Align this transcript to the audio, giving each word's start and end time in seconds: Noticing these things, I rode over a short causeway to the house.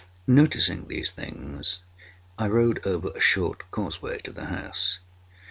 Noticing 0.25 0.87
these 0.87 1.11
things, 1.11 1.81
I 2.35 2.47
rode 2.47 2.83
over 2.87 3.11
a 3.11 3.19
short 3.21 3.69
causeway 3.69 4.17
to 4.21 4.31
the 4.31 4.47
house. 4.47 4.97